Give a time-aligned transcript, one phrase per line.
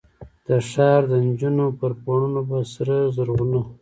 [0.47, 3.59] د ښار دنجونو پر پوړونو به، سره زرغونه،